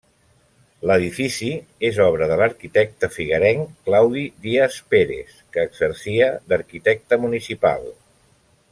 [0.91, 1.49] L'edifici
[1.89, 7.91] és obra de l'arquitecte figuerenc Claudi Díaz Pérez, que exercia d'arquitecte municipal.